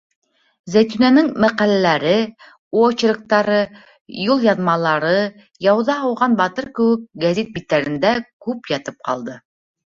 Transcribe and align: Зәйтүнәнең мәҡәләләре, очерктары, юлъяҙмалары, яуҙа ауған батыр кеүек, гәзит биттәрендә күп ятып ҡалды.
Зәйтүнәнең 0.75 1.27
мәҡәләләре, 1.43 2.13
очерктары, 2.85 3.59
юлъяҙмалары, 4.31 5.13
яуҙа 5.69 6.01
ауған 6.09 6.41
батыр 6.43 6.71
кеүек, 6.81 7.07
гәзит 7.27 7.57
биттәрендә 7.61 8.19
күп 8.49 8.77
ятып 8.79 9.03
ҡалды. 9.11 9.41